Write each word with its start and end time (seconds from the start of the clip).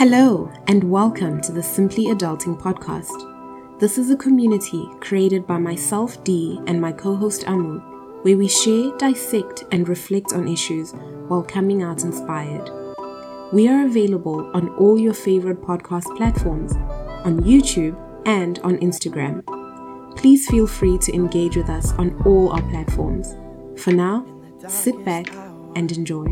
Hello, 0.00 0.50
and 0.66 0.82
welcome 0.82 1.42
to 1.42 1.52
the 1.52 1.62
Simply 1.62 2.06
Adulting 2.06 2.58
podcast. 2.58 3.78
This 3.78 3.98
is 3.98 4.10
a 4.10 4.16
community 4.16 4.88
created 4.98 5.46
by 5.46 5.58
myself, 5.58 6.24
Dee, 6.24 6.58
and 6.66 6.80
my 6.80 6.90
co 6.90 7.14
host, 7.14 7.46
Amu, 7.46 7.80
where 8.22 8.38
we 8.38 8.48
share, 8.48 8.96
dissect, 8.96 9.64
and 9.72 9.86
reflect 9.86 10.32
on 10.32 10.48
issues 10.48 10.92
while 11.28 11.42
coming 11.42 11.82
out 11.82 12.02
inspired. 12.02 12.70
We 13.52 13.68
are 13.68 13.84
available 13.84 14.50
on 14.54 14.70
all 14.76 14.98
your 14.98 15.12
favorite 15.12 15.60
podcast 15.60 16.16
platforms, 16.16 16.72
on 17.26 17.40
YouTube, 17.40 17.94
and 18.24 18.58
on 18.60 18.78
Instagram. 18.78 19.44
Please 20.16 20.48
feel 20.48 20.66
free 20.66 20.96
to 20.96 21.12
engage 21.12 21.58
with 21.58 21.68
us 21.68 21.92
on 21.98 22.18
all 22.24 22.52
our 22.52 22.62
platforms. 22.70 23.36
For 23.78 23.92
now, 23.92 24.24
sit 24.66 25.04
back 25.04 25.30
and 25.76 25.92
enjoy. 25.92 26.24